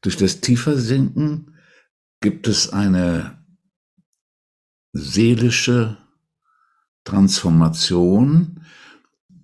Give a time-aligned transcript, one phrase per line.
[0.00, 1.54] Durch das Tiefersinken
[2.20, 3.38] gibt es eine
[4.92, 5.96] seelische
[7.04, 8.60] Transformation.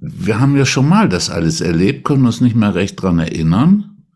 [0.00, 4.06] Wir haben ja schon mal das alles erlebt, können uns nicht mehr recht dran erinnern.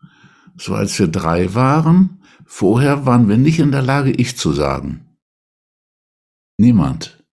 [0.57, 5.05] So als wir drei waren, vorher waren wir nicht in der Lage, ich zu sagen.
[6.57, 7.23] Niemand.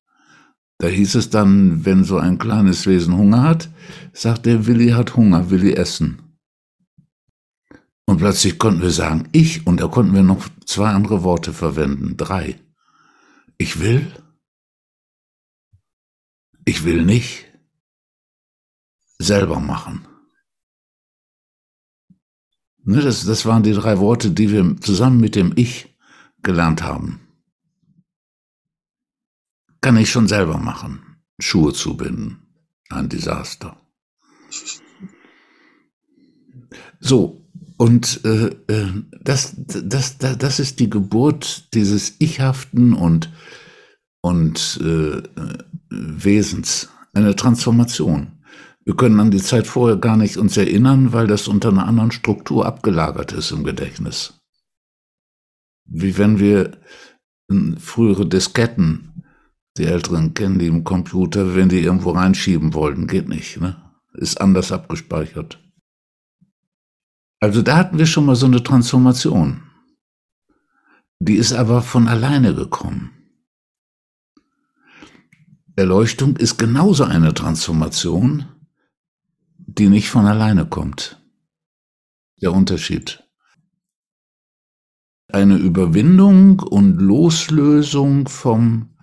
[0.78, 3.68] Da hieß es dann, wenn so ein kleines Wesen Hunger hat,
[4.12, 6.27] sagt der Willi hat Hunger, Willi essen.
[8.08, 12.16] Und plötzlich konnten wir sagen, ich, und da konnten wir noch zwei andere Worte verwenden,
[12.16, 12.58] drei.
[13.58, 14.10] Ich will,
[16.64, 17.44] ich will nicht,
[19.18, 20.06] selber machen.
[22.82, 25.94] Ne, das, das waren die drei Worte, die wir zusammen mit dem Ich
[26.42, 27.20] gelernt haben
[29.80, 31.22] kann ich schon selber machen.
[31.38, 32.42] Schuhe zubinden.
[32.90, 33.80] Ein Desaster.
[37.00, 37.47] So,
[37.78, 38.88] und äh, äh,
[39.22, 43.30] das, das, das, ist die Geburt dieses Ichhaften und,
[44.20, 45.22] und äh,
[45.88, 48.32] Wesens, eine Transformation.
[48.84, 52.10] Wir können an die Zeit vorher gar nicht uns erinnern, weil das unter einer anderen
[52.10, 54.34] Struktur abgelagert ist im Gedächtnis.
[55.84, 56.78] Wie wenn wir
[57.78, 59.08] frühere Disketten
[59.78, 63.76] die Älteren kennen die im Computer, wenn die irgendwo reinschieben wollten, geht nicht, ne?
[64.14, 65.60] Ist anders abgespeichert.
[67.40, 69.62] Also da hatten wir schon mal so eine Transformation.
[71.20, 73.12] Die ist aber von alleine gekommen.
[75.76, 78.46] Erleuchtung ist genauso eine Transformation,
[79.56, 81.22] die nicht von alleine kommt.
[82.40, 83.22] Der Unterschied.
[85.30, 88.96] Eine Überwindung und Loslösung vom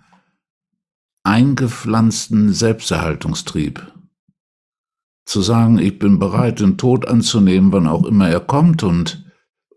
[1.24, 3.95] eingepflanzten Selbsterhaltungstrieb.
[5.26, 9.26] Zu sagen, ich bin bereit, den Tod anzunehmen, wann auch immer er kommt und,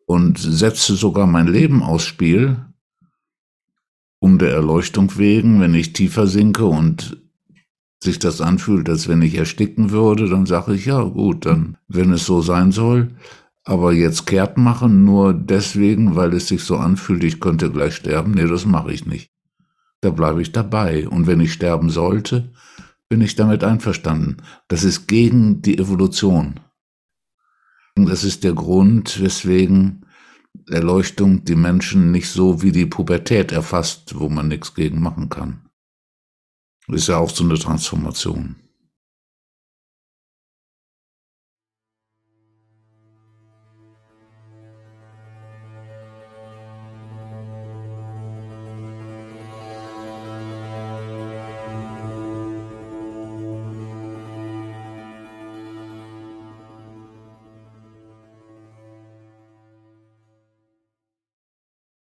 [0.06, 2.64] und setze sogar mein Leben aufs Spiel,
[4.20, 7.22] um der Erleuchtung wegen, wenn ich tiefer sinke und
[8.02, 12.12] sich das anfühlt, als wenn ich ersticken würde, dann sage ich, ja gut, dann, wenn
[12.12, 13.16] es so sein soll,
[13.64, 18.32] aber jetzt kehrt machen, nur deswegen, weil es sich so anfühlt, ich könnte gleich sterben,
[18.32, 19.30] nee, das mache ich nicht.
[20.00, 21.08] Da bleibe ich dabei.
[21.08, 22.52] Und wenn ich sterben sollte,
[23.08, 24.38] bin ich damit einverstanden.
[24.68, 26.60] Das ist gegen die Evolution.
[27.96, 30.06] Das ist der Grund, weswegen
[30.68, 35.68] Erleuchtung die Menschen nicht so wie die Pubertät erfasst, wo man nichts gegen machen kann.
[36.88, 38.56] Ist ja auch so eine Transformation.